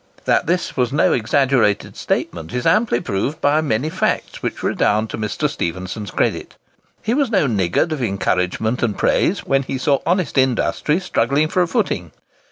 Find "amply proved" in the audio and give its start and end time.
2.65-3.39